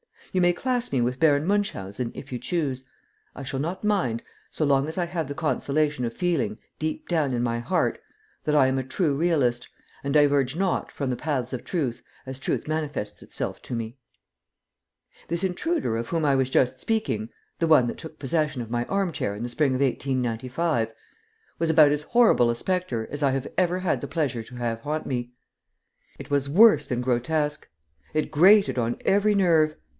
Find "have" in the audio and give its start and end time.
5.05-5.27, 23.31-23.47, 24.55-24.79